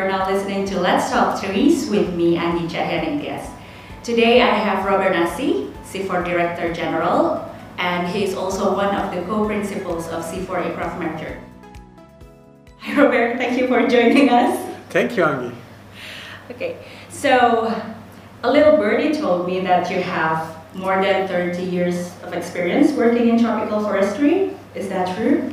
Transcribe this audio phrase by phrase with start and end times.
[0.00, 3.46] You're now listening to Let's Talk Trees with me, Andy Caheningtias.
[4.02, 7.44] Today I have Robert Nasi, CIFOR Director General,
[7.76, 11.38] and he is also one of the co-principals of CIFOR-ICRAF Merger.
[12.78, 14.74] Hi Robert, thank you for joining us.
[14.88, 15.54] Thank you, Angie.
[16.50, 16.78] Okay,
[17.10, 17.68] so
[18.42, 23.28] a little birdie told me that you have more than 30 years of experience working
[23.28, 24.56] in tropical forestry.
[24.74, 25.52] Is that true?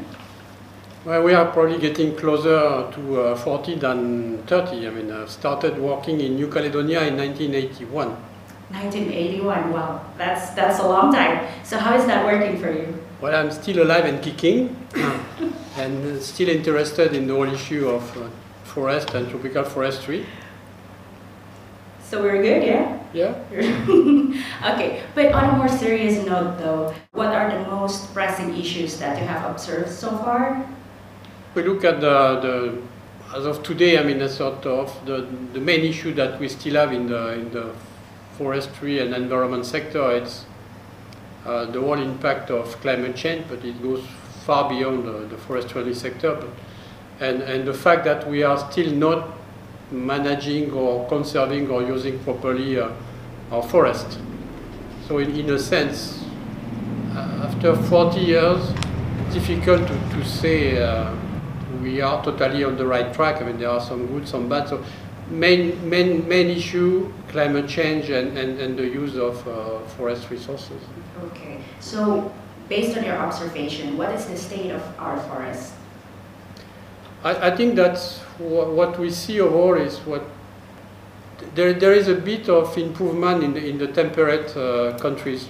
[1.07, 4.87] Well, we are probably getting closer to uh, 40 than 30.
[4.87, 8.09] I mean, I started working in New Caledonia in 1981.
[8.09, 11.47] 1981, wow, that's, that's a long time.
[11.63, 12.93] So how is that working for you?
[13.21, 14.75] Well, I'm still alive and kicking
[15.77, 18.27] and still interested in the whole issue of uh,
[18.65, 20.25] forest and tropical forestry.
[22.03, 22.99] So we're good, yeah?
[23.13, 23.33] Yeah.
[24.73, 29.17] okay, but on a more serious note though, what are the most pressing issues that
[29.21, 30.67] you have observed so far?
[31.57, 35.59] We look at the, the as of today, I mean, a sort of the, the
[35.59, 37.73] main issue that we still have in the, in the
[38.37, 40.45] forestry and environment sector, it's
[41.47, 44.03] uh, the whole impact of climate change, but it goes
[44.45, 46.35] far beyond the, forestry sector.
[46.35, 46.49] But,
[47.21, 49.27] and, and the fact that we are still not
[49.89, 52.91] managing or conserving or using properly uh,
[53.51, 54.19] our forest.
[55.07, 56.23] So in, in a sense,
[57.15, 58.73] uh, after 40 years,
[59.33, 61.15] difficult to, to say uh,
[61.87, 63.41] we are totally on the right track.
[63.41, 64.67] I mean, there are some good, some bad.
[64.67, 64.83] So
[65.29, 70.81] main, main, main issue, climate change and, and, and the use of uh, forest resources.
[71.23, 72.31] Okay, so
[72.69, 75.73] based on your observation, what is the state of our forests?
[77.23, 77.97] I, I think that
[78.37, 80.23] what we see overall is what
[81.55, 85.47] there, there is a bit of improvement in the, in the temperate uh, countries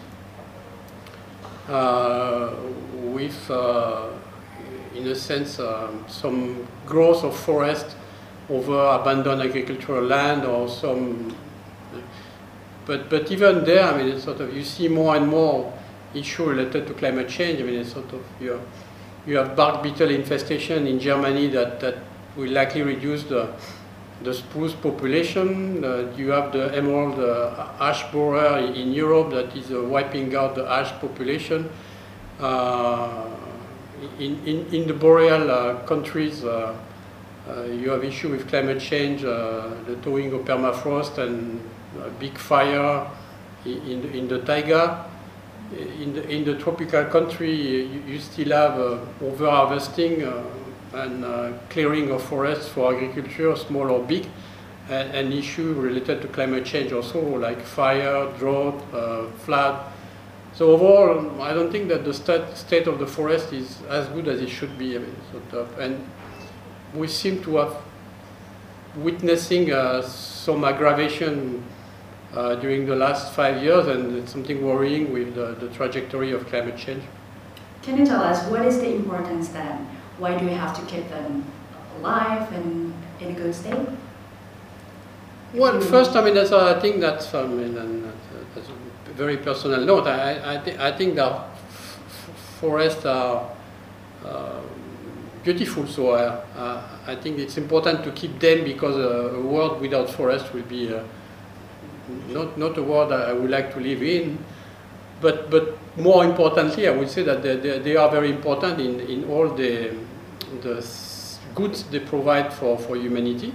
[1.68, 2.54] uh,
[2.94, 4.07] with, uh,
[4.98, 7.95] in a sense, um, some growth of forest
[8.50, 11.36] over abandoned agricultural land or some.
[12.86, 15.73] But, but even there, I mean, it's sort of you see more and more
[16.14, 17.60] issue related to climate change.
[17.60, 18.61] I mean, it's sort of you have,
[19.26, 21.95] you have bark beetle infestation in Germany that, that
[22.36, 23.54] will likely reduce the
[24.23, 25.83] the spruce population.
[25.83, 30.55] Uh, you have the emerald uh, ash borer in Europe that is uh, wiping out
[30.55, 31.70] the ash population.
[32.39, 33.26] Uh,
[34.20, 36.76] in, in, in the boreal uh, countries, uh,
[37.72, 41.62] you have issue with climate change, the thawing of permafrost and
[42.20, 43.08] big fire
[43.66, 45.06] in, in the taiga.
[46.02, 48.80] In the, in the tropical country, you, you still have
[49.22, 50.24] over-harvesting
[50.94, 54.28] and uh, clearing of forests for agriculture, small or big,
[54.90, 59.92] and an issue related to climate change also, like fire, drought, uh, flood.
[60.58, 64.28] So overall, I don't think that the state, state of the forest is as good
[64.28, 64.95] as it should be.
[64.95, 66.04] I mean, sort of, and
[66.95, 67.78] we seem to have
[68.96, 71.64] witnessing uh, some aggravation
[72.34, 76.48] uh, during the last five years, and it's something worrying with the, the trajectory of
[76.48, 77.04] climate change.
[77.84, 81.08] Can you tell us what is the importance then why do we have to keep
[81.10, 81.46] them
[82.00, 83.88] alive and in a good state?
[85.54, 88.12] Well, first, I mean, that's, uh, I think that's, I mean, and
[88.56, 90.08] that's a very personal note.
[90.08, 91.34] I, I, th I think that
[92.60, 93.50] forests are
[94.26, 94.62] uh,
[95.44, 100.54] beautiful, so I, I think it's important to keep them because a world without forest
[100.54, 101.04] will be uh,
[102.30, 104.38] not, not a world I would like to live in.
[105.20, 109.00] But, but more importantly, I would say that they, they, they are very important in,
[109.00, 109.96] in all the,
[110.62, 110.86] the
[111.56, 113.54] goods they provide for, for humanity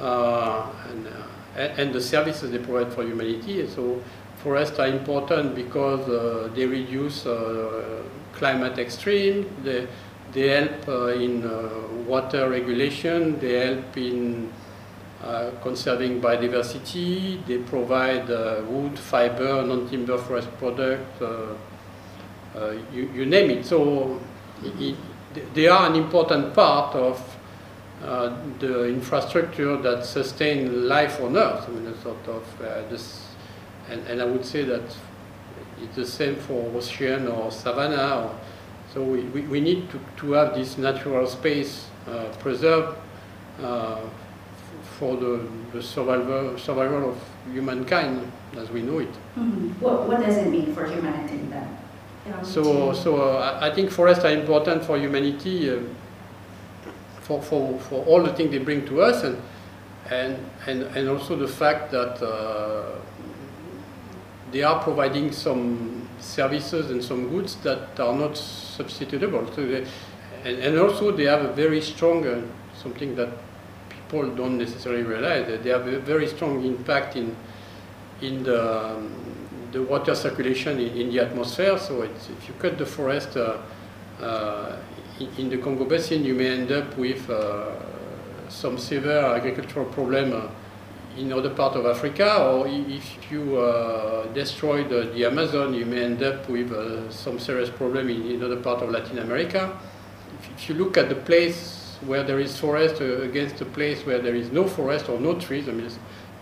[0.00, 3.66] uh, and, uh, and the services they provide for humanity.
[3.68, 4.02] So
[4.46, 8.00] forests are important because uh, they reduce uh,
[8.32, 9.88] climate extreme, they,
[10.30, 11.68] they help uh, in uh,
[12.06, 14.48] water regulation, they help in
[15.24, 17.44] uh, conserving biodiversity.
[17.44, 23.66] They provide uh, wood, fiber, non-timber forest product, uh, you, you, name it.
[23.66, 24.20] So
[24.62, 24.96] it,
[25.54, 27.18] they are an important part of
[28.60, 31.64] the infrastructure that sustain life on Earth.
[31.68, 32.44] I mean, a sort of
[32.88, 33.25] this,
[33.90, 34.82] and, and I would say that
[35.82, 38.24] it's the same for ocean or savanna.
[38.24, 38.40] Or,
[38.92, 41.86] so we, we, we, need to, to have this natural space
[42.38, 42.96] preserved
[44.98, 47.18] for the, the survival, survival of
[47.52, 49.14] humankind as we know it.
[49.36, 49.82] Mm -hmm.
[49.82, 51.68] what, what does it mean for humanity then?
[52.42, 55.78] So, so uh, I think forests are important for humanity, uh,
[57.22, 59.36] for, for, for all the things they bring to us, and,
[60.10, 60.36] and,
[60.66, 62.98] and, and also the fact that uh,
[64.52, 69.54] they are providing some services and some goods that are not substitutable.
[69.54, 69.86] So they,
[70.44, 72.42] and, and also they have a very strong, uh,
[72.74, 73.30] something that
[73.88, 77.36] people don't necessarily realize that they have a very strong impact in
[78.20, 79.12] in the, um,
[79.72, 81.78] the water circulation in, in, the atmosphere.
[81.78, 83.58] So if you cut the forest uh,
[84.20, 84.76] uh,
[85.20, 87.72] in, in, the Congo Basin, you may end up with uh,
[88.48, 90.48] some severe agricultural problem uh,
[91.16, 96.04] in other part of Africa, or if you uh, destroy the, the, Amazon, you may
[96.04, 99.78] end up with uh, some serious problem in, other part of Latin America.
[100.38, 104.18] If, if, you look at the place where there is forest against the place where
[104.18, 105.90] there is no forest or no trees, I mean,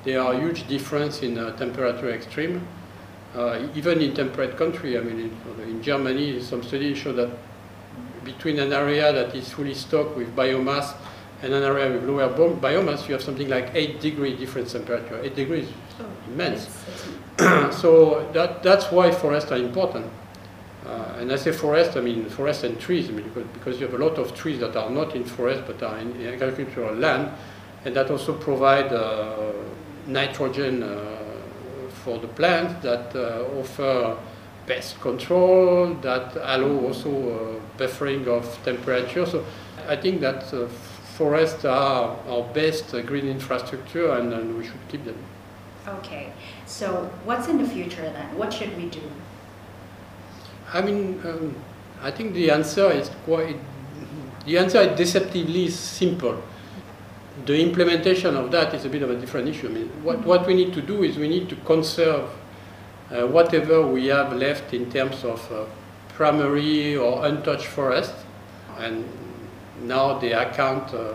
[0.03, 2.67] there are huge difference in uh, temperature extreme.
[3.35, 7.31] Uh, even in temperate country, I mean, in, in, Germany, some studies show that
[8.25, 10.95] between an area that is fully stocked with biomass
[11.43, 15.21] and an area with lower biomass, you have something like 8 degree difference temperature.
[15.23, 15.69] 8 degrees,
[16.01, 16.69] oh, immense.
[17.39, 20.07] so that, that's why forests are important.
[20.87, 23.87] Uh, and I say forest, I mean forest and trees, I mean, because, because you
[23.87, 27.33] have a lot of trees that are not in forest but are in, agricultural land,
[27.85, 29.53] and that also provide uh,
[30.07, 31.17] nitrogen uh,
[32.05, 34.17] for the plant that uh, offer
[34.67, 39.27] pest control, that allow also buffering of temperature.
[39.27, 39.45] So
[39.89, 40.53] I think that
[41.17, 45.17] forests are our best green infrastructure and, and we should keep them.
[45.87, 46.33] Okay,
[46.67, 48.37] so what's in the future then?
[48.39, 49.03] What should we do?
[50.73, 51.55] I mean, um,
[52.03, 53.57] I think the answer is quite,
[54.47, 56.43] the answer is deceptively simple
[57.47, 59.69] the implementation of that is a bit of a different issue.
[59.69, 62.31] I mean, what, what we need to do is we need to conserve
[63.11, 65.65] uh, whatever we have left in terms of uh,
[66.11, 68.15] primary or untouched forest.
[68.79, 69.05] And
[69.83, 71.15] now they account uh,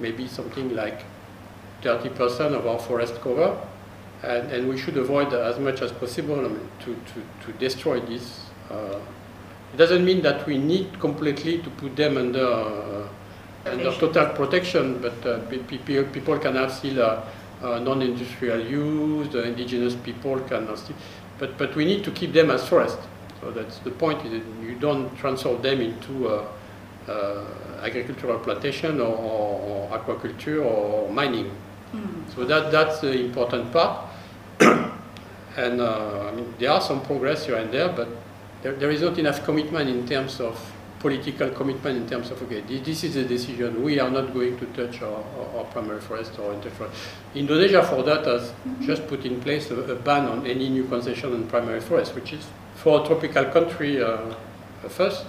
[0.00, 1.02] maybe something like
[1.82, 3.56] 30% of our forest cover.
[4.22, 8.00] And, and, we should avoid as much as possible I mean, to, to, to destroy
[8.00, 8.46] this.
[8.70, 8.98] Uh,
[9.74, 13.08] it doesn't mean that we need completely to put them under uh,
[13.66, 17.24] under total protection, but uh, people, people can have still uh,
[17.62, 20.96] uh, non-industrial use, the indigenous people can still,
[21.38, 22.98] but, but we need to keep them as forest.
[23.40, 26.46] So that's the point, is you don't transform them into uh,
[27.08, 27.44] uh,
[27.84, 31.50] agricultural plantation or, or, or, aquaculture or mining.
[31.92, 32.34] Mm.
[32.34, 34.08] So that, that's the important part.
[35.56, 38.08] and uh, I mean, there are some progress here and there, but
[38.62, 40.58] there, there is not enough commitment in terms of
[41.04, 44.64] political commitment in terms of, okay, this is a decision, we are not going to
[44.68, 45.22] touch our,
[45.54, 46.96] our primary forest or intact forest.
[47.34, 48.86] Indonesia for that has mm -hmm.
[48.86, 52.32] just put in place a, a, ban on any new concession on primary forest, which
[52.32, 54.32] is for a tropical country uh,
[54.88, 55.26] first,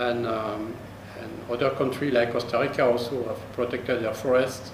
[0.00, 0.72] and, um,
[1.50, 4.72] other countries like Costa Rica also have protected their forests.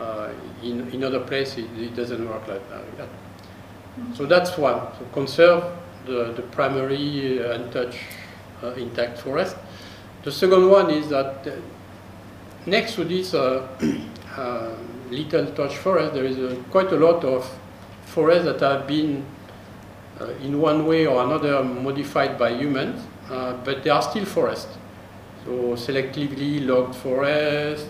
[0.00, 0.30] Uh,
[0.62, 2.68] in, in other places, it, it doesn't work like
[2.98, 3.08] that.
[4.14, 5.64] So that's one, so conserve
[6.04, 8.00] the, the primary uh, untouched
[8.62, 9.56] uh, intact forest.
[10.24, 11.52] The second one is that uh,
[12.66, 13.68] next to this uh,
[15.10, 17.48] little touch forest, there is quite a lot of
[18.06, 19.24] forests that have been
[20.42, 24.76] in one way or another modified by humans, but they are still forests.
[25.44, 27.88] So selectively logged forest,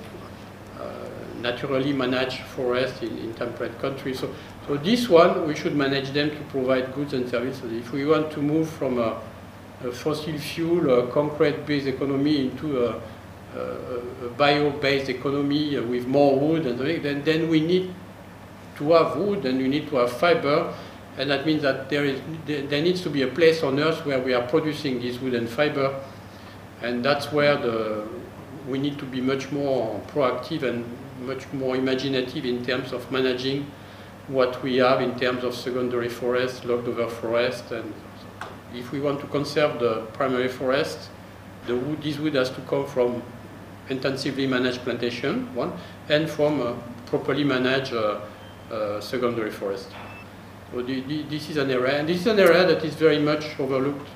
[0.81, 1.09] uh,
[1.41, 4.19] naturally managed forest in, in temperate countries.
[4.19, 4.35] So,
[4.67, 7.73] so this one, we should manage them to provide goods and services.
[7.73, 9.21] If we want to move from a
[9.93, 13.01] fossil fuel, concrete-based economy into a,
[13.57, 17.95] a bio-based economy with more wood, and then, then we need
[18.79, 20.75] to have wood and we need to have fiber,
[21.19, 24.19] and that means that there, is, there needs to be a place on Earth where
[24.19, 26.01] we are producing this wood and fiber,
[26.85, 28.07] and that's where the,
[28.69, 30.85] we need to be much more proactive and
[31.21, 33.67] much more imaginative in terms of managing
[34.29, 37.93] what we have in terms of secondary forest, logged over forest, and
[38.75, 41.11] if we want to conserve the primary forest,
[41.67, 43.23] the wood, this wood has to come from
[43.89, 45.73] intensively managed plantation, one,
[46.09, 46.75] and from uh,
[47.07, 48.21] properly managed uh,
[48.71, 49.89] uh, secondary forest.
[50.73, 53.19] So the, the, this is an area, and this is an area that is very
[53.19, 54.09] much overlooked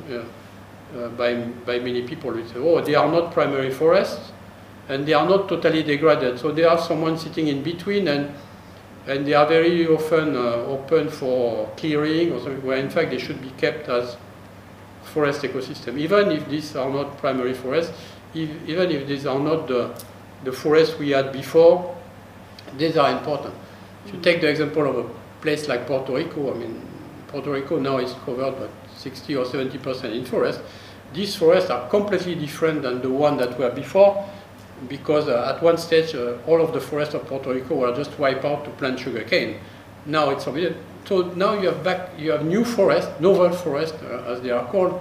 [0.97, 1.35] uh, by,
[1.67, 2.33] by many people.
[2.33, 4.33] We say, oh, they are not primary forests,
[4.89, 6.39] and they are not totally degraded.
[6.39, 8.33] So they are someone sitting in between, and
[9.07, 13.19] and they are very often uh, open for clearing, or something, where in fact they
[13.19, 14.19] should be kept as
[15.03, 15.97] forest ecosystem.
[15.99, 17.93] Even if these are not primary forests,
[18.35, 19.99] if, even if these are not the,
[20.45, 21.97] the forests we had before,
[22.77, 23.55] these are important.
[24.05, 25.09] If you take the example of a
[25.41, 26.87] place like Puerto Rico, I mean,
[27.29, 28.69] Puerto Rico now is covered by
[28.99, 30.61] 60 or 70% in forest.
[31.15, 34.29] These forests are completely different than the one that were before
[34.89, 38.17] because uh, at one stage uh, all of the forests of Puerto Rico were just
[38.19, 39.59] wiped out to plant sugarcane.
[40.07, 40.77] Now it's forbidden.
[41.05, 44.67] So now you have back, you have new forests, novel forests uh, as they are
[44.67, 45.01] called,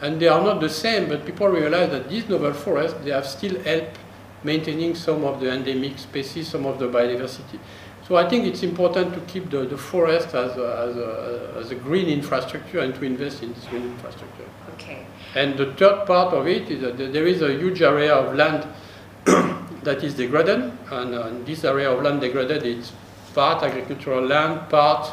[0.00, 3.26] and they are not the same, but people realize that these novel forests, they have
[3.26, 3.98] still helped
[4.42, 7.58] maintaining some of the endemic species, some of the biodiversity.
[8.06, 11.70] So I think it's important to keep the, the forest as a, as, a, as
[11.70, 14.44] a green infrastructure and to invest in this green infrastructure.
[14.74, 15.06] Okay.
[15.34, 18.66] And the third part of it is that there is a huge area of land
[19.84, 22.92] that is degraded, and this area of land degraded is
[23.34, 25.10] part agricultural land, part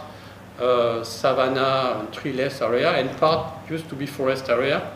[0.59, 4.91] uh, savanna and treeless area, and part used to be forest area.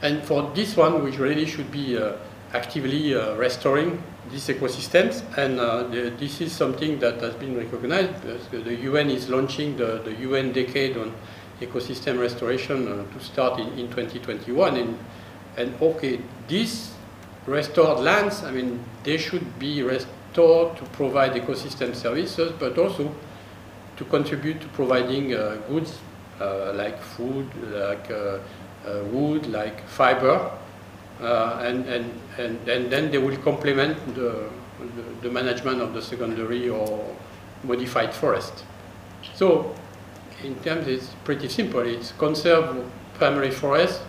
[0.00, 2.12] And for this one, which really should be uh,
[2.52, 8.12] actively uh, restoring these ecosystems, and uh, the, this is something that has been recognized.
[8.50, 11.12] The UN is launching the, the UN Decade on
[11.60, 14.98] Ecosystem Restoration uh, to start in, in 2021, and,
[15.56, 16.92] and okay, these
[17.46, 23.14] restored lands, I mean, they should be restored to provide ecosystem services, but also
[23.96, 25.98] to contribute to providing uh, goods
[26.40, 28.38] uh, like food, like uh,
[29.10, 30.50] wood, like fiber,
[31.20, 36.68] and, and, and, and then they will complement the, the, the management of the secondary
[36.68, 37.16] or
[37.64, 38.64] modified forest.
[39.34, 39.74] So
[40.44, 41.80] in terms, it's pretty simple.
[41.80, 44.00] It's conserve primary forest,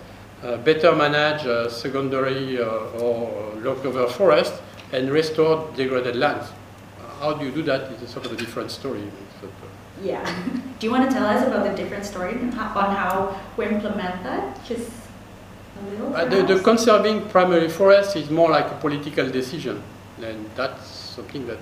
[0.44, 4.54] uh, better manage uh, secondary uh, or logged-over forest,
[4.92, 6.50] and restore degraded lands.
[7.20, 9.04] How do you do that is a sort of a different story.
[10.04, 10.24] Yeah.
[10.80, 14.64] do you want to tell us about the different story on how we implement that?
[14.66, 14.92] Just
[16.14, 19.82] uh, the, the, conserving primary forest is more like a political decision.
[20.22, 21.58] And that's something that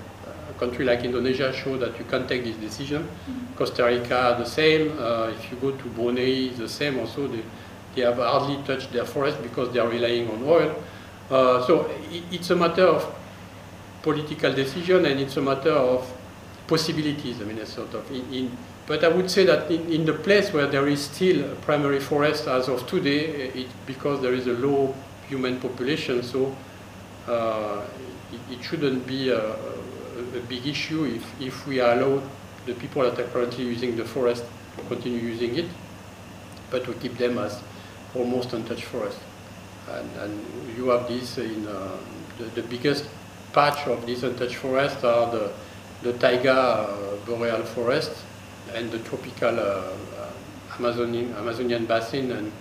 [0.49, 3.01] a country like Indonesia show that you can take this decision.
[3.03, 3.57] Mm -hmm.
[3.57, 4.83] Costa Rica, the same.
[4.99, 7.27] Uh, if you go to Brunei, the same also.
[7.27, 7.43] They,
[7.95, 10.71] they have hardly touched their forest because they are relying on oil.
[11.31, 13.05] Uh, so it, it's a matter of
[14.03, 16.05] political decision and it's a matter of
[16.67, 17.41] possibilities.
[17.41, 18.57] I mean, a sort of in, in
[18.87, 21.99] but I would say that in, in, the place where there is still a primary
[21.99, 24.93] forest as of today, it's because there is a low
[25.27, 26.55] human population, so
[27.27, 27.81] uh,
[28.31, 32.21] it, it, shouldn't be a, a, big issue if, if we allow
[32.67, 34.45] the people that are currently using the forest
[34.77, 35.65] to continue using it,
[36.69, 37.61] but we keep them as
[38.13, 39.17] almost untouched forest.
[39.89, 40.45] And, and
[40.77, 41.97] you have this in uh,
[42.37, 43.07] the, the, biggest
[43.53, 45.51] patch of this untouched forest are the,
[46.03, 48.11] the taiga uh, boreal forest,
[48.73, 49.93] and the tropical uh,
[50.77, 52.51] Amazonian, Amazonian basin and,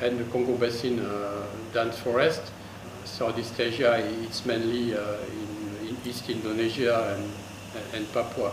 [0.00, 2.52] and the Congo basin uh, dense forest.
[3.04, 5.16] Southeast Asia, it's mainly uh,
[5.82, 7.30] in, in, East Indonesia and,
[7.94, 8.52] and Papua.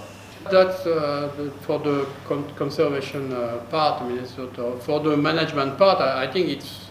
[0.50, 6.32] That's uh, for the con conservation uh, part, of, for the management part, I, I,
[6.32, 6.90] think it's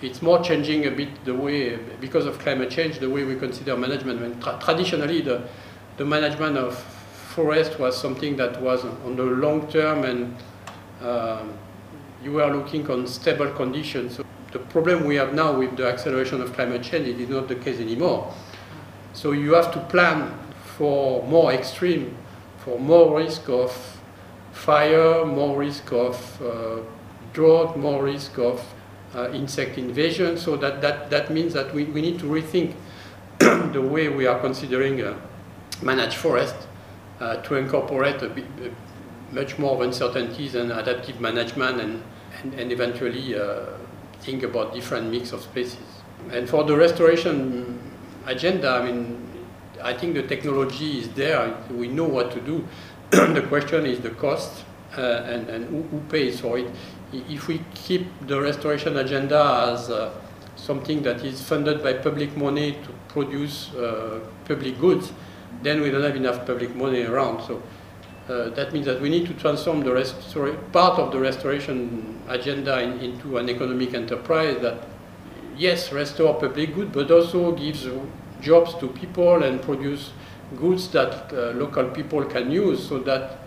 [0.00, 3.76] it's more changing a bit the way, because of climate change, the way we consider
[3.76, 4.42] management.
[4.42, 5.42] Tra traditionally, the,
[5.96, 6.78] the management of
[7.34, 10.36] forest was something that was on the long term and
[11.02, 11.52] um,
[12.22, 14.16] you were looking on stable conditions.
[14.16, 17.48] So the problem we have now with the acceleration of climate change, it is not
[17.48, 18.32] the case anymore.
[19.14, 20.32] So you have to plan
[20.76, 22.16] for more extreme,
[22.58, 23.72] for more risk of
[24.52, 26.78] fire, more risk of uh,
[27.32, 28.64] drought, more risk of
[29.14, 30.38] uh, insect invasion.
[30.38, 32.74] So that, that, that means that we, we need to rethink
[33.38, 35.16] the way we are considering uh,
[35.82, 36.54] managed forest
[37.20, 38.44] uh, to incorporate a bit,
[39.32, 42.02] much more uncertainties and adaptive management and,
[42.42, 43.66] and, and eventually uh,
[44.20, 45.78] think about different mix of species.
[46.30, 47.78] And for the restoration
[48.26, 49.20] agenda, I mean,
[49.82, 51.54] I think the technology is there.
[51.70, 52.66] We know what to do.
[53.10, 54.64] the question is the cost
[54.96, 56.70] uh, and, and who, who, pays for it.
[57.12, 60.12] If we keep the restoration agenda as uh,
[60.56, 65.12] something that is funded by public money to produce uh, public goods,
[65.62, 67.42] then we don't have enough public money around.
[67.46, 67.62] So
[68.28, 72.98] uh, that means that we need to transform the part of the restoration agenda in,
[73.00, 74.86] into an economic enterprise that,
[75.56, 77.86] yes, restore public good, but also gives
[78.40, 80.12] jobs to people and produce
[80.56, 83.38] goods that uh, local people can use so that,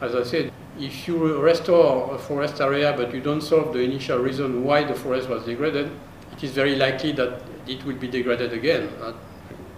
[0.00, 4.18] as I said, if you restore a forest area but you don't solve the initial
[4.18, 5.90] reason why the forest was degraded,
[6.32, 8.88] it is very likely that it will be degraded again.
[9.00, 9.12] Uh,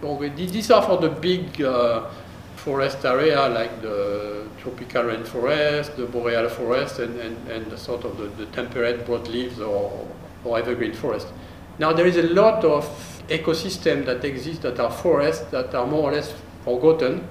[0.02, 2.08] these are for the big uh,
[2.56, 8.18] forest area like the tropical rainforest, the boreal forest, and, and, and the sort of
[8.18, 10.06] the, the temperate broadleaves or,
[10.44, 11.28] or evergreen forest.
[11.78, 12.84] Now there is a lot of
[13.28, 17.26] ecosystems that exist that are forests that are more or less forgotten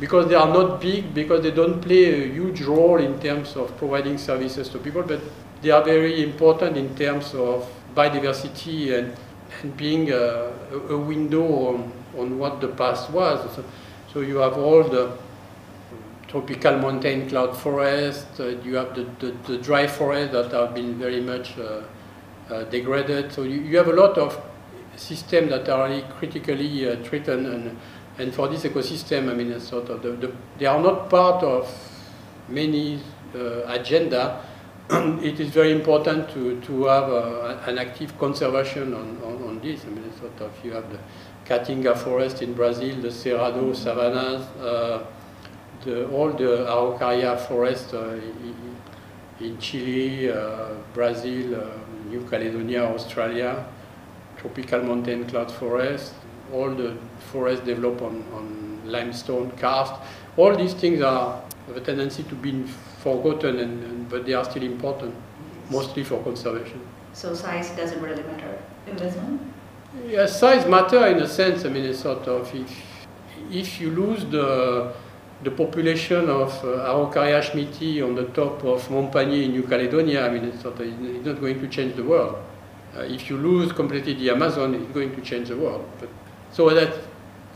[0.00, 3.76] because they are not big, because they don't play a huge role in terms of
[3.76, 5.20] providing services to people, but
[5.62, 9.14] they are very important in terms of biodiversity and
[9.76, 10.52] being a,
[10.90, 13.54] a window on, on, what the past was.
[13.54, 13.64] So,
[14.12, 15.16] so, you have all the
[16.28, 20.98] tropical mountain cloud forest, uh, you have the, the, the, dry forest that have been
[20.98, 21.82] very much uh,
[22.48, 23.30] uh, degraded.
[23.32, 24.40] So you, you, have a lot of
[24.96, 27.46] systems that are really critically uh, threatened.
[27.46, 27.78] And,
[28.18, 31.70] and for this ecosystem, I mean, sort of the, they are not part of
[32.48, 33.00] many
[33.34, 34.40] uh, agenda.
[35.22, 39.84] it is very important to, to have uh, an active conservation on, on, on, this.
[39.84, 40.98] I mean, sort of you have the
[41.44, 45.04] Caatinga forest in Brazil, the Cerrado savannas, uh,
[45.84, 48.18] the, all the Araucaria forest uh,
[49.40, 51.68] in Chile, uh, Brazil, uh,
[52.08, 53.64] New Caledonia, Australia,
[54.36, 56.14] tropical mountain cloud forest,
[56.52, 56.96] all the
[57.30, 59.94] forests developed on, on limestone karst.
[60.36, 62.64] All these things are have a tendency to be
[63.02, 65.14] forgotten, and, and, but they are still important,
[65.70, 66.80] mostly for conservation.
[67.12, 69.52] So size doesn't really matter in this one?
[70.08, 71.64] Yeah, size matter in a sense.
[71.64, 72.70] I mean, it's sort of if,
[73.50, 74.92] if you lose the
[75.42, 80.26] the population of uh, Araucaria schmidii on the top of Mont Panié in New Caledonia,
[80.26, 82.36] I mean, it's not, it's not going to change the world.
[82.96, 85.84] Uh, if you lose completely the Amazon, it's going to change the world.
[85.98, 86.10] But,
[86.52, 86.94] so that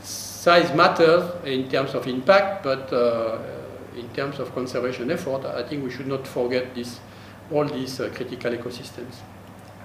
[0.01, 3.37] size matters in terms of impact, but uh,
[3.97, 6.99] in terms of conservation effort, I think we should not forget this,
[7.51, 9.15] all these uh, critical ecosystems.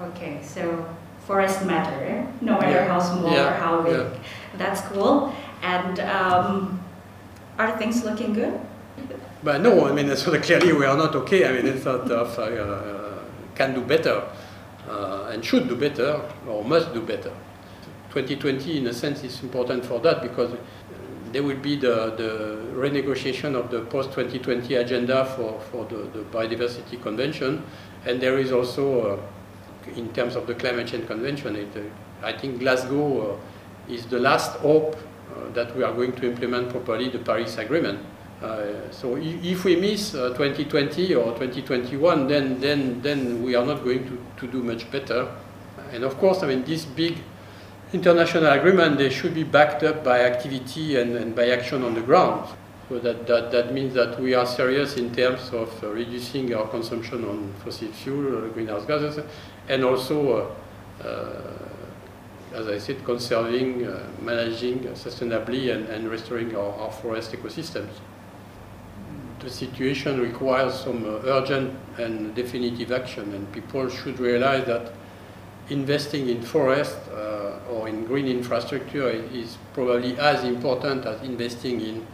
[0.00, 0.86] Okay, so
[1.26, 2.26] forests matter, eh?
[2.40, 2.86] no matter yeah.
[2.88, 3.48] how small yeah.
[3.48, 3.94] or how big.
[3.94, 4.18] Yeah.
[4.58, 5.34] That's cool.
[5.62, 6.80] And um,
[7.58, 8.60] are things looking good?
[9.42, 11.48] But no, I mean, so clearly we are not okay.
[11.48, 13.22] I mean, it's not of uh,
[13.54, 14.24] can do better
[14.88, 17.32] uh, and should do better or must do better.
[18.10, 20.54] 2020, in a sense, is important for that because
[21.32, 27.00] there will be the, the renegotiation of the post-2020 agenda for, for the, the, Biodiversity
[27.02, 27.62] Convention,
[28.04, 32.32] and there is also, uh, in terms of the Climate Change Convention, it, uh, I
[32.32, 37.08] think Glasgow uh, is the last hope uh, that we are going to implement properly
[37.08, 37.98] the Paris Agreement.
[38.42, 43.84] Uh, so if we miss 2020 uh, or 2021, then, then, then we are not
[43.84, 45.28] going to, to do much better.
[45.92, 47.18] And of course, I mean, this big
[47.92, 52.00] international agreement, they should be backed up by activity and, and by action on the
[52.00, 52.48] ground.
[52.88, 56.68] So that, that, that means that we are serious in terms of uh, reducing our
[56.68, 59.24] consumption on fossil fuel, uh, greenhouse gases,
[59.68, 60.54] and also,
[61.02, 61.32] uh,
[62.54, 63.88] as I said, conserving,
[64.20, 67.90] managing sustainably and, and restoring our, our forest ecosystems
[69.42, 74.92] the situation requires some uh, urgent and definitive action, and people should realize that
[75.68, 77.41] investing in forest uh,
[77.72, 82.06] or in green infrastructure is probably as important as investing in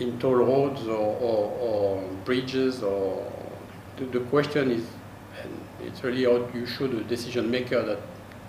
[0.00, 3.32] in toll roads or, or, or bridges or
[3.96, 4.84] the, the, question is
[5.40, 5.52] and
[5.86, 7.98] it's really how you show the decision maker that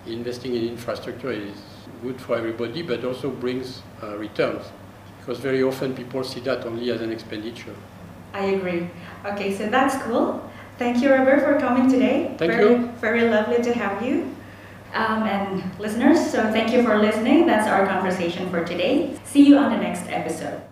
[0.06, 1.56] investing in infrastructure is
[2.02, 4.64] good for everybody but also brings uh, returns
[5.18, 7.74] because very often people see that only as an expenditure.
[8.32, 8.88] I agree.
[9.24, 10.48] Okay, so that's cool.
[10.78, 12.34] Thank you, Robert, for coming today.
[12.38, 12.86] Thank very, you.
[13.00, 14.36] Very lovely to have you.
[14.96, 17.46] Um, and listeners, so thank you for listening.
[17.46, 19.14] That's our conversation for today.
[19.24, 20.62] See you on the next episode.